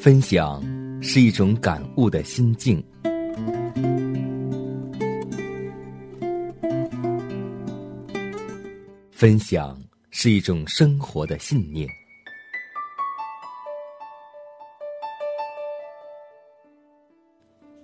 [0.00, 0.62] 分享
[1.02, 2.82] 是一种感悟的心境，
[9.10, 9.78] 分享
[10.08, 11.86] 是一种生活的信念。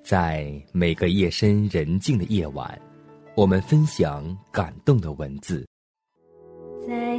[0.03, 2.81] 在每个夜深人静的夜晚，
[3.35, 5.69] 我们分享感动的文字。
[6.89, 7.19] 在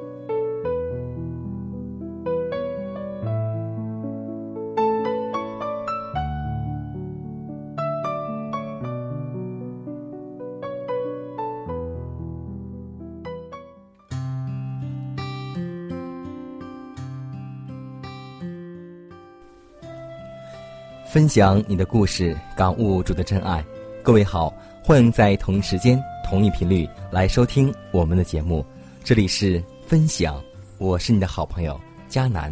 [21.21, 23.63] 分享你的故事，感悟主的真爱。
[24.01, 24.51] 各位好，
[24.83, 28.65] 欢迎在同一时间、同一频率来收听我们的节目。
[29.03, 30.41] 这里是分享，
[30.79, 32.51] 我是你的好朋友佳南。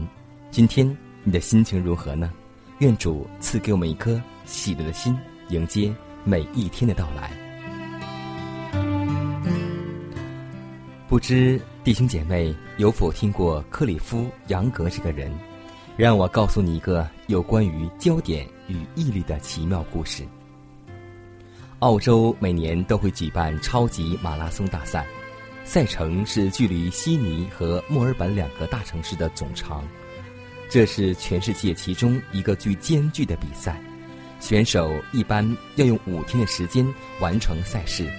[0.51, 2.31] 今天你的心情如何呢？
[2.77, 5.17] 愿主赐给我们一颗喜乐的心，
[5.49, 5.91] 迎接
[6.23, 7.31] 每一天的到来。
[11.07, 15.33] 不知弟兄姐妹有否听过克里夫·杨格这个人？
[15.99, 20.23] 让我告诉你一个有关于焦点与毅力的奇妙故事。
[21.79, 25.05] 澳洲每年都会举办超级马拉松大赛，
[25.65, 29.85] 赛程是距离悉尼和墨尔本两个大城市的总长。
[30.69, 33.77] 这是全世界其中一个最艰巨的比赛，
[34.39, 36.87] 选手一般要用五天的时间
[37.19, 38.09] 完成赛事。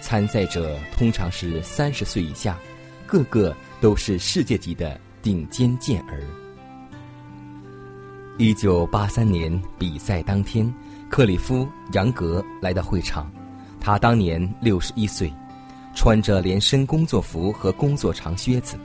[0.00, 2.58] 参赛者通常是三十岁以下，
[3.06, 6.24] 个个都是世界级的顶尖健儿。
[8.36, 10.72] 一九八三年比赛当天，
[11.08, 13.30] 克里夫·杨格来到会场。
[13.80, 15.32] 他当年六十一岁，
[15.94, 18.76] 穿着连身工作服和工作长靴子。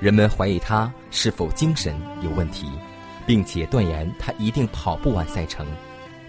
[0.00, 2.68] 人们怀疑他是否精神有问题，
[3.24, 5.64] 并且断言他一定跑不完赛程。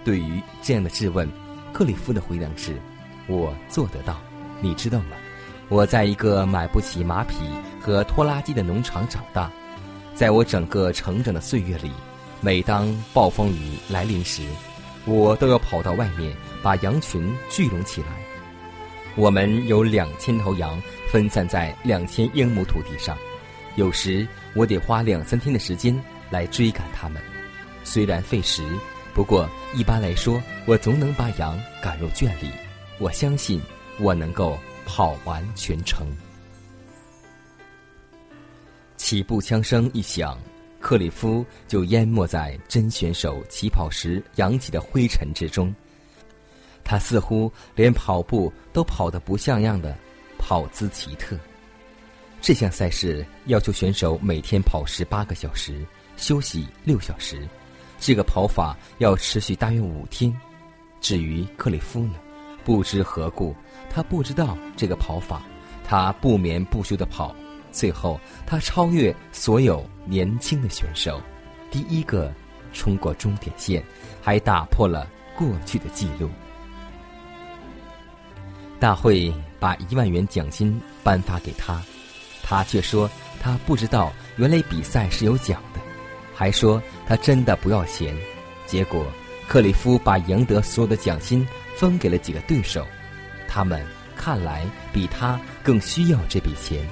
[0.04, 1.28] 对于这样的质问，
[1.74, 2.80] 克里夫的回答是
[3.28, 4.18] ：“我做得到。
[4.62, 5.18] 你知道吗？
[5.68, 7.38] 我在一个买不起马匹
[7.80, 9.52] 和拖拉机的农场长大，
[10.14, 11.92] 在我整个成长的岁月里。”
[12.44, 14.42] 每当暴风雨来临时，
[15.06, 18.08] 我都要跑到外面把羊群聚拢起来。
[19.16, 20.82] 我们有两千头羊
[21.12, 23.16] 分散在两千英亩土地上，
[23.76, 25.96] 有时我得花两三天的时间
[26.32, 27.22] 来追赶它们。
[27.84, 28.64] 虽然费时，
[29.14, 32.50] 不过一般来说，我总能把羊赶入圈里。
[32.98, 33.62] 我相信
[34.00, 36.08] 我能够跑完全程。
[38.98, 40.40] 起步枪声一响。
[40.82, 45.74] 克里夫就淹没在真选手起跑时扬起的灰尘之中，
[46.84, 49.96] 他似乎连跑步都跑得不像样的
[50.38, 51.38] 跑姿奇特。
[52.42, 55.86] 这项赛事要求选手每天跑十八个小时，
[56.18, 57.48] 休息六小时，
[58.00, 60.36] 这个跑法要持续大约五天。
[61.00, 62.16] 至于克里夫呢，
[62.66, 63.56] 不知何故，
[63.92, 65.44] 他不知道这个跑法，
[65.84, 67.36] 他不眠不休的跑。
[67.72, 71.22] 最后，他超越所有年轻的选手，
[71.70, 72.32] 第一个
[72.74, 73.84] 冲过终点线，
[74.22, 76.30] 还打破了过去的记录。
[78.80, 81.82] 大会把一万元奖金颁发给他，
[82.42, 85.80] 他却说他不知道原来比赛是有奖的，
[86.34, 88.16] 还说他真的不要钱。
[88.66, 89.06] 结果，
[89.48, 92.86] 克里夫把赢得所有的奖金分给了几个对手，
[93.48, 96.84] 他们看来比他更需要这笔钱。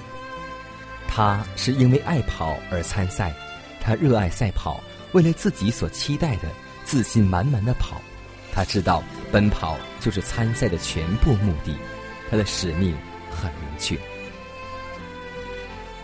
[1.12, 3.34] 他是因为爱跑而参赛，
[3.82, 6.44] 他热爱赛跑，为了自己所期待的，
[6.86, 8.00] 自信满满的跑。
[8.54, 11.76] 他知道奔跑就是参赛的全部目的，
[12.30, 12.96] 他的使命
[13.32, 13.98] 很明确。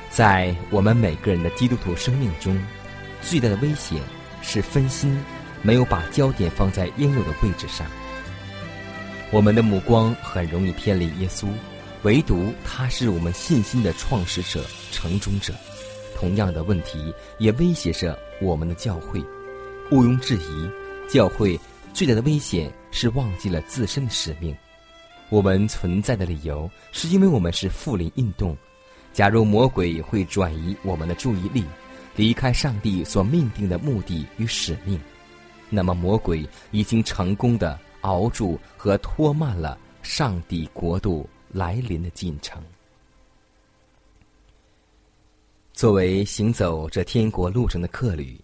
[0.10, 2.60] 在我们每个人的基督徒生命中，
[3.22, 4.01] 最大的危险
[4.42, 5.24] 是分心，
[5.62, 7.86] 没有把焦点放在应有的位置上。
[9.31, 11.48] 我们的目光很容易偏离耶稣。
[12.06, 15.52] 唯独他是我们信心的创始者、成终者。
[16.16, 19.19] 同样的问题也威胁着我们的教会。
[19.90, 20.69] 毋庸置疑，
[21.12, 21.60] 教会
[21.96, 24.56] 最大的危险是忘记了自身的使命。
[25.30, 28.56] 我们存在的理由是因为我们是富林运动。
[29.12, 31.63] 假如魔鬼会转移我们的注意力，
[32.16, 35.00] 离开上帝所命定的目的与使命，
[35.72, 42.62] 那么魔鬼已经成功的熬住和拖慢了上帝国度来临的进程。
[45.72, 48.38] 作为行走这天国路程的客旅，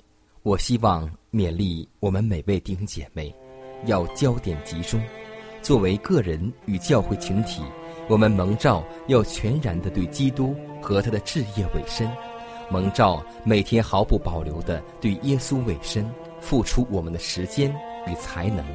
[0.44, 3.36] 我希望勉励我们每位弟兄姐妹，
[3.86, 5.02] 要焦点集中。
[5.62, 7.62] 作为个人与教会群体，
[8.08, 12.10] 我们蒙召要全然的对基督和他的志业委身，
[12.72, 16.10] 蒙召每天毫不保留的对耶稣委身，
[16.40, 17.70] 付出我们的时间
[18.08, 18.66] 与才能，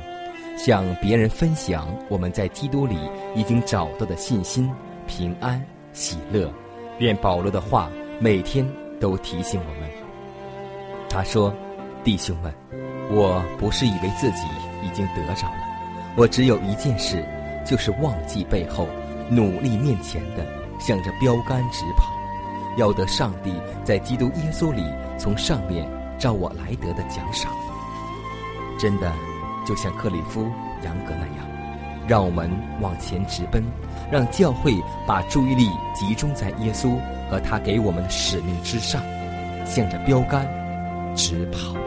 [0.57, 2.99] 向别人分享我们在基督里
[3.35, 4.71] 已经找到的信心、
[5.07, 6.53] 平安、喜乐。
[6.99, 7.91] 愿保罗的话。
[8.19, 8.67] 每天
[8.99, 9.91] 都提醒我们。
[11.07, 11.53] 他说
[12.03, 12.51] ：“弟兄们，
[13.11, 14.47] 我不是以为自己
[14.83, 15.59] 已经得着了，
[16.17, 17.23] 我只有一件事，
[17.63, 18.89] 就是忘记背后，
[19.29, 20.47] 努力面前的，
[20.81, 22.11] 向着标杆直跑，
[22.79, 23.53] 要得上帝
[23.85, 24.83] 在基督耶稣里
[25.19, 25.87] 从上面
[26.19, 27.53] 照我来得的奖赏。
[28.79, 29.13] 真的，
[29.67, 30.49] 就像克里夫、
[30.85, 31.47] 杨格那样，
[32.09, 33.63] 让我们往前直奔，
[34.11, 34.73] 让教会
[35.07, 36.97] 把注意力集中在耶稣。”
[37.29, 39.03] 和他给我们的使命之上，
[39.65, 40.47] 向着标杆
[41.17, 41.86] 直跑。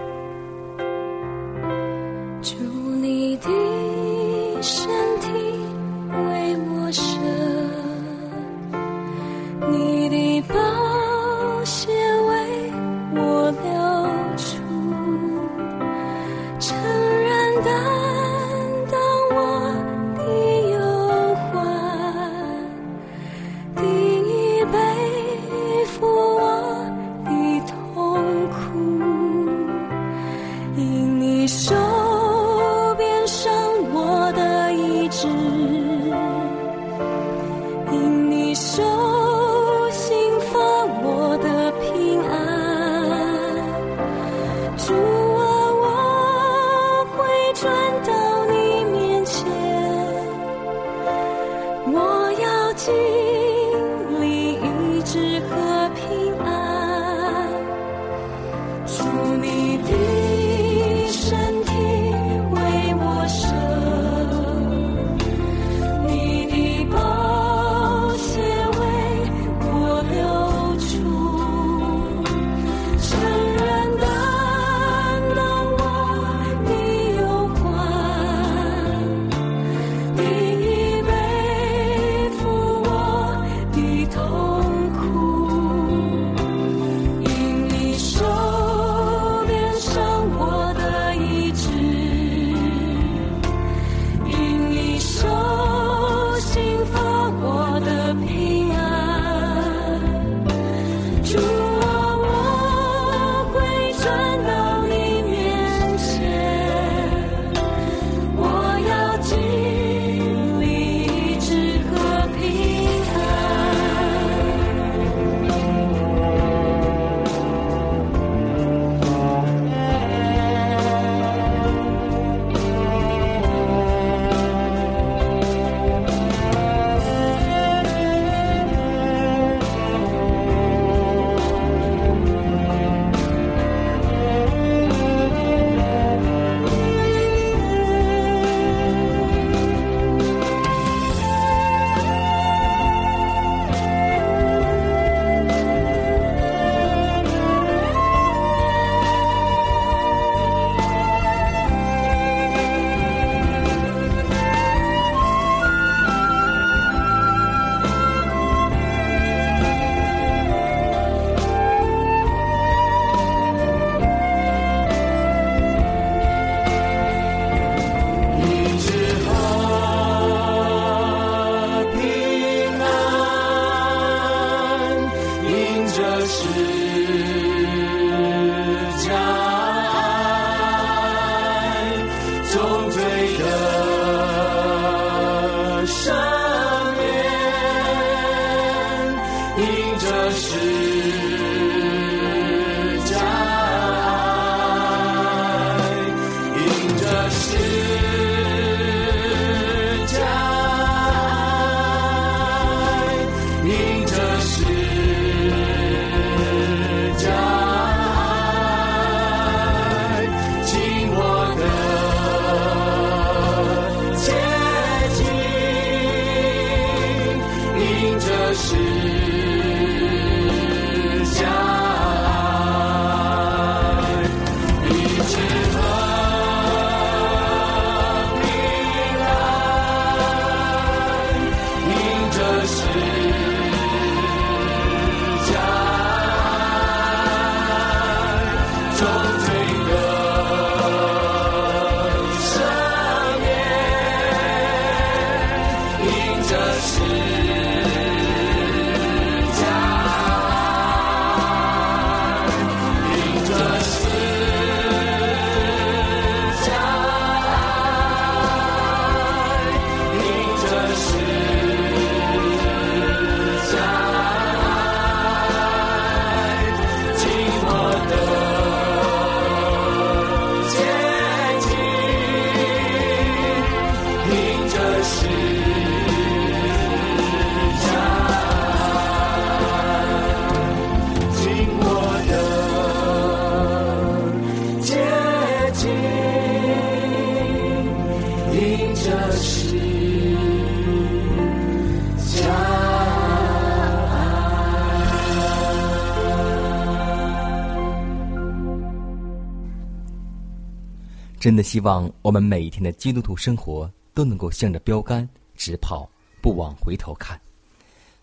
[301.39, 306.09] 真的希望我们每一天的基督徒生活都能够向着标杆直跑，
[306.41, 307.39] 不往回头看。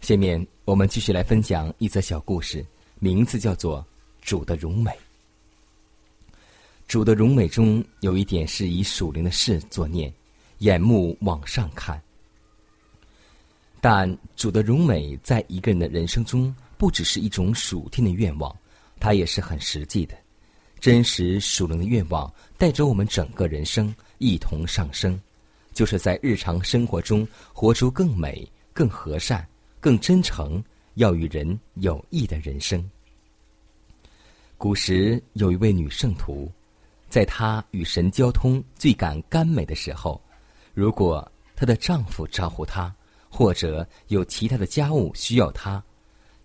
[0.02, 2.64] 下面我们继续来分享一则小故事，
[2.98, 3.80] 名字叫做
[4.20, 4.90] 《主的荣美》。
[6.86, 10.12] 主的荣美中有一点是以属灵的事作念，
[10.58, 12.00] 眼目往上看。
[13.80, 18.54] 但主的荣美在一个人的人生中，不只是一种属天的愿望，
[19.00, 20.14] 它也是很实际的。
[20.86, 25.20] 真实属灵的愿望带着我们整个人生一同上升，
[25.74, 29.44] 就是在日常生活中活出更美、更和善、
[29.80, 30.62] 更真诚、
[30.94, 32.88] 要与人有益的人生。
[34.56, 36.48] 古时有一位女圣徒，
[37.10, 40.22] 在她与神交通最感甘美的时候，
[40.72, 42.94] 如果她的丈夫招呼她，
[43.28, 45.82] 或者有其他的家务需要她，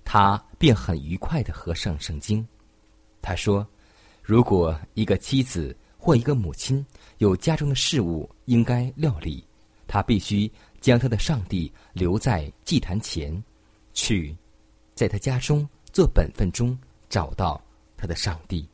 [0.03, 2.43] 她便很愉快的合上圣经。
[3.21, 3.63] 她说。
[4.21, 6.85] 如果一个妻子或一个母亲
[7.17, 9.43] 有家中的事务应该料理，
[9.87, 10.49] 他必须
[10.79, 13.43] 将他的上帝留在祭坛前，
[13.93, 14.35] 去，
[14.93, 16.77] 在他家中做本分中
[17.09, 17.61] 找到
[17.97, 18.67] 他的上帝。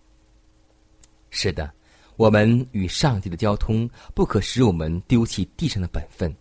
[1.30, 1.72] 是的，
[2.18, 6.34] 我们与上帝的交通不可使我们丢弃地上的本分。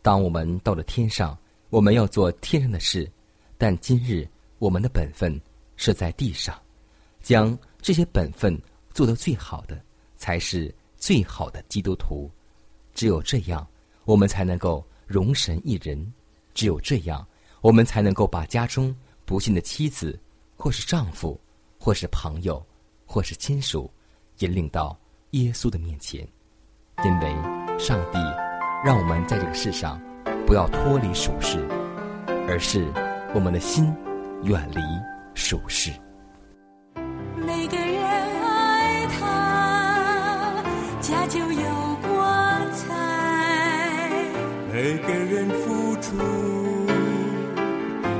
[0.00, 1.36] 当我们到了天上，
[1.70, 3.10] 我们要做天上的事，
[3.58, 4.26] 但今日
[4.58, 5.38] 我们的本分
[5.76, 6.56] 是在地上，
[7.20, 7.58] 将。
[7.84, 8.58] 这些本分
[8.94, 9.78] 做得最好的，
[10.16, 12.30] 才是最好的基督徒。
[12.94, 13.66] 只有这样，
[14.06, 16.02] 我们才能够容神一人；
[16.54, 17.22] 只有这样，
[17.60, 20.18] 我们才能够把家中不幸的妻子，
[20.56, 21.38] 或是丈夫，
[21.78, 22.64] 或是朋友，
[23.04, 23.92] 或是亲属，
[24.38, 24.98] 引领到
[25.32, 26.26] 耶稣的面前。
[27.04, 27.34] 因为
[27.78, 28.18] 上帝
[28.82, 30.00] 让我们在这个世上
[30.46, 31.62] 不要脱离属世，
[32.48, 32.90] 而是
[33.34, 33.94] 我们的心
[34.42, 34.80] 远离
[35.34, 35.92] 属世。
[41.06, 42.82] 家就有光彩
[44.72, 46.16] 每个人付出，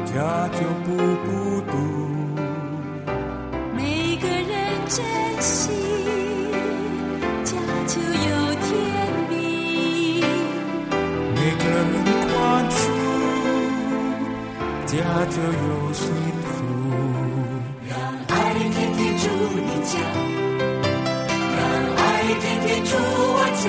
[0.04, 0.12] 家
[0.52, 0.92] 就不
[1.24, 1.28] 孤
[1.72, 1.72] 独；
[3.74, 4.52] 每个人
[4.86, 5.02] 珍
[5.40, 5.72] 惜，
[7.42, 8.70] 家就有甜
[9.30, 9.32] 蜜；
[11.34, 12.30] 每个人宽
[12.68, 12.76] 恕，
[14.84, 14.92] 家
[15.30, 16.04] 就有幸
[16.42, 16.43] 福。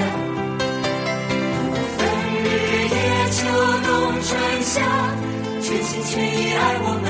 [0.03, 1.99] 不分
[2.43, 2.45] 日
[2.91, 2.95] 夜，
[3.31, 3.37] 秋
[3.85, 3.87] 冬
[4.21, 4.29] 春
[4.61, 4.73] 夏，
[5.61, 7.04] 全心全意爱我吧。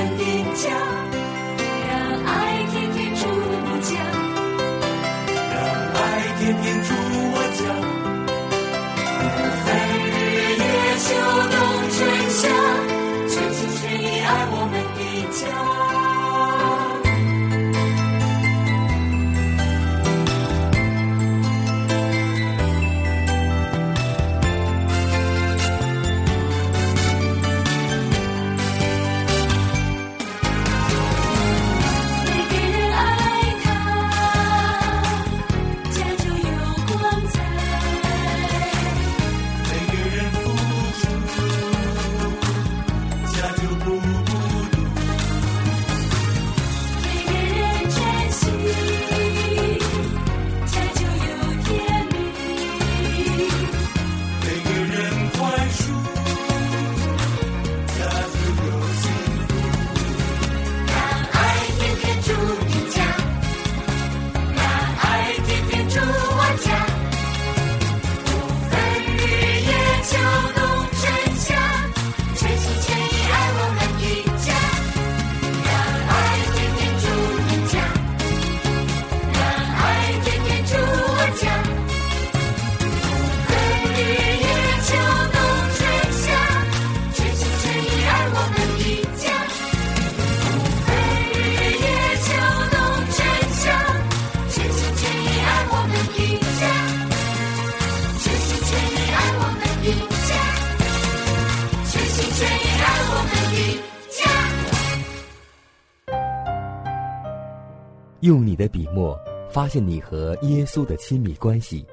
[108.26, 109.16] 用你的笔墨
[109.48, 111.86] 发现你和耶稣的亲密关系，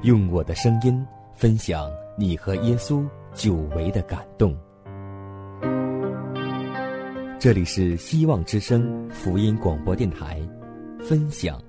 [0.00, 4.56] 用我的声音分享你和耶稣久违的感动。
[7.38, 10.40] 这里是希望之声福音广播电台，
[10.98, 11.60] 分享，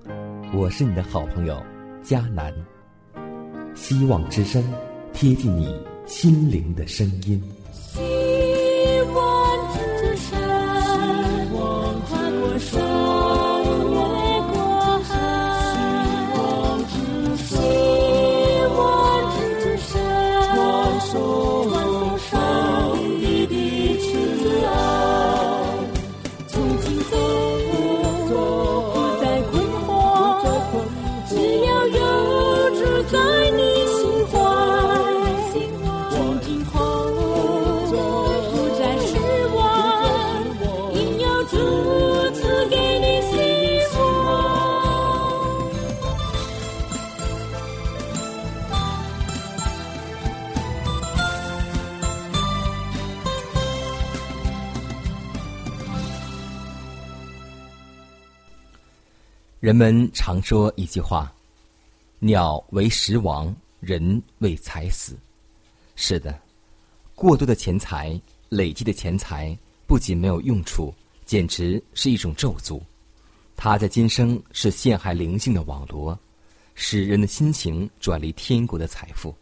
[0.54, 1.62] 我是你的好朋友
[2.02, 2.50] 佳南。
[3.74, 4.64] 希望之声，
[5.12, 7.42] 贴近你心灵的声音。
[59.66, 61.34] 人们常说一句话
[62.22, 65.16] ：“鸟为食亡，人为财死。”
[65.96, 66.38] 是的，
[67.16, 68.16] 过多的钱财、
[68.48, 72.80] 累积的钱财，不仅没有用处，简直是一种咒诅。
[73.56, 76.16] 它在今生是陷害灵性的网罗，
[76.76, 79.34] 使人的心情转离天国的财富。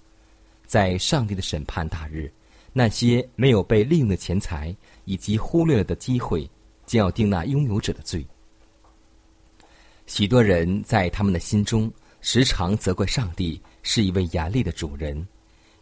[0.65, 2.33] 在上帝的审判大日，
[2.73, 6.49] 那些没有被利用的钱财以及忽略了的机会，
[6.87, 8.27] 将要定那拥有者的罪。
[10.07, 11.91] 许多人在他们的心中
[12.21, 15.27] 时常责怪上帝是一位严厉的主人，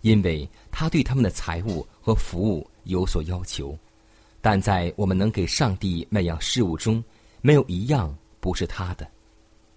[0.02, 3.76] 因为他对他们的财物和服务有所要求。
[4.40, 7.02] 但在我们能给上帝卖样事物中，
[7.40, 9.08] 没有一样不是他的。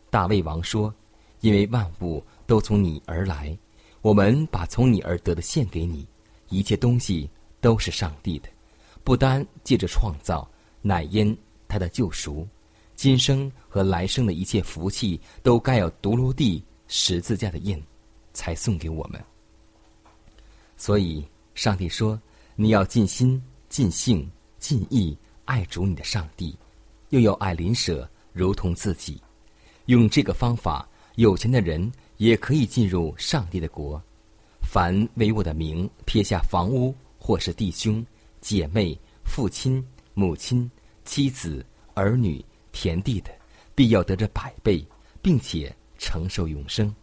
[0.09, 0.93] 大卫王说
[1.41, 3.55] ：“因为万物都从你而来，
[4.01, 6.07] 我们把从你而得的献给你。
[6.49, 7.29] 一切东西
[7.61, 8.49] 都是上帝的，
[9.03, 10.47] 不单借着创造，
[10.81, 11.35] 乃因
[11.67, 12.47] 他的救赎。”
[13.05, 17.79] 今生和来生的一切福气，都该有独落地十字架的印，
[18.33, 19.23] 才送给我们。
[20.75, 22.19] 所以，上帝说
[22.57, 23.39] ：“你要尽心、
[23.69, 26.57] 尽性、尽意爱主你的上帝，
[27.09, 29.21] 又要爱邻舍如同自己。
[29.85, 34.01] 用这个方法，有钱的人也可以进入上帝的国。
[34.63, 38.03] 凡为我的名撇下房屋，或是弟兄、
[38.41, 40.67] 姐妹、父亲、母亲、
[41.03, 41.63] 妻子、
[41.93, 42.43] 儿女。”
[42.75, 43.31] 田地的，
[43.73, 44.85] 必要得着百倍，
[45.21, 46.93] 并且承受永生。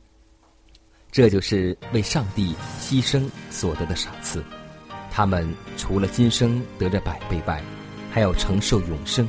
[1.10, 4.44] 这就是为上帝牺牲所得的赏赐。
[5.10, 7.62] 他们除了今生得着百倍外，
[8.10, 9.26] 还要承受永生。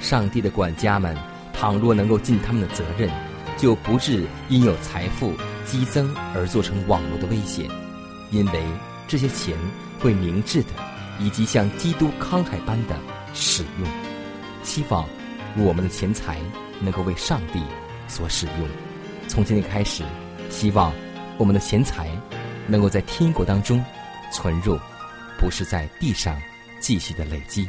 [0.00, 1.14] 上帝的管家们，
[1.52, 3.10] 倘若能够尽他们的责任，
[3.58, 5.34] 就不致因有财富
[5.66, 7.68] 激增而做成网络的危险，
[8.30, 8.62] 因为
[9.06, 9.56] 这些钱
[10.00, 10.70] 会明智的，
[11.20, 12.98] 以及像基督慷慨般的
[13.34, 13.88] 使用。
[14.62, 15.06] 希望。
[15.56, 16.38] 我们的钱财
[16.80, 17.62] 能够为上帝
[18.08, 18.68] 所使用。
[19.28, 20.02] 从今天开始，
[20.50, 20.92] 希望
[21.38, 22.10] 我们的钱财
[22.66, 23.82] 能够在天国当中
[24.32, 24.78] 存入，
[25.38, 26.40] 不是在地上
[26.80, 27.68] 继续的累积。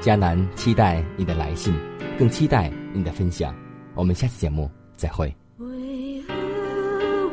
[0.00, 1.74] 迦南期待你的来信，
[2.18, 3.54] 更期待你的分享。
[3.94, 5.26] 我们下次节目再会。
[5.58, 6.32] 为何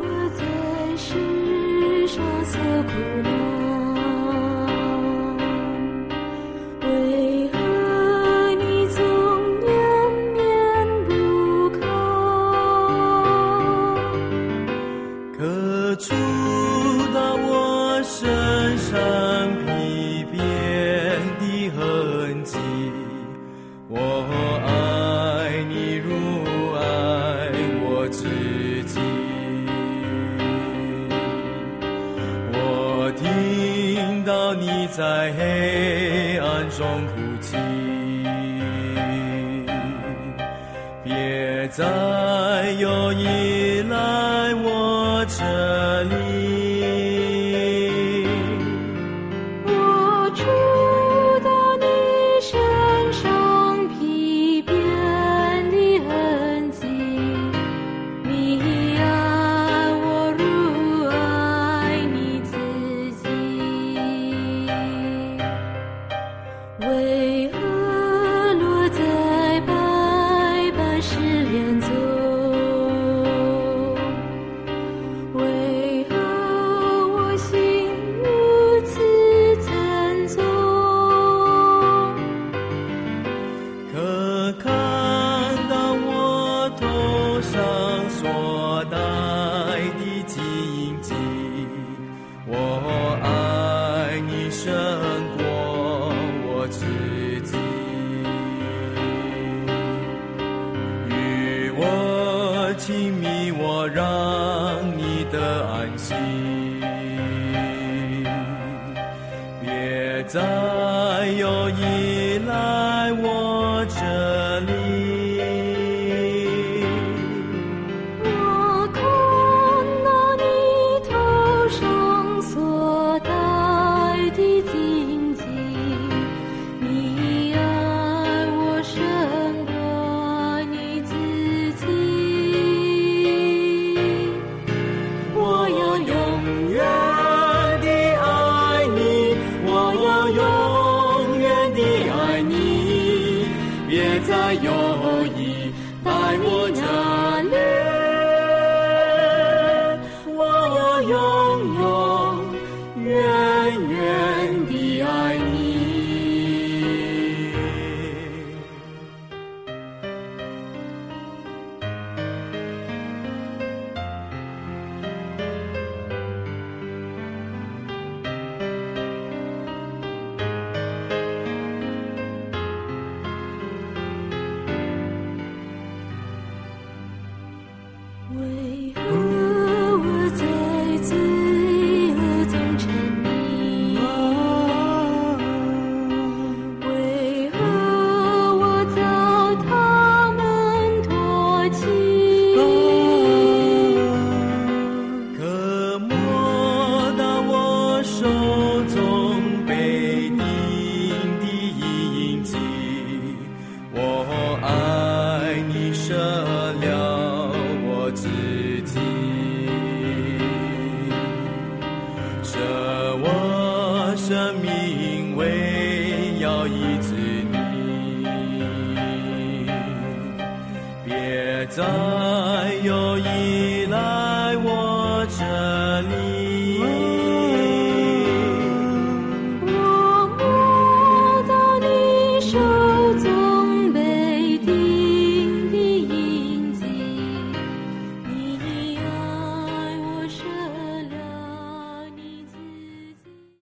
[0.01, 0.43] 我在
[0.97, 2.91] 世上受苦
[34.87, 37.57] 在黑暗中哭泣。
[41.03, 41.83] 别再
[42.79, 43.56] 犹豫